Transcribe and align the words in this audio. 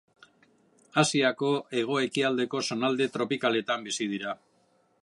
Asiako 1.01 1.51
hego-ekialdeko 1.81 2.63
zonalde 2.71 3.09
tropikaletan 3.19 3.87
bizi 3.91 4.11
dira. 4.17 4.37